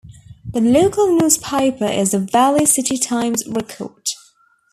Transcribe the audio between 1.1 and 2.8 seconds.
newspaper is the "Valley